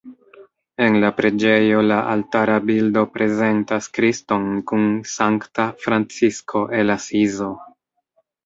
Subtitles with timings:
[0.85, 7.53] En la preĝejo la altara bildo prezentas Kriston kun Sankta Francisko el Asizo.